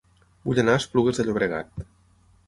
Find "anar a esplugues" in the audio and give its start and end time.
0.61-1.19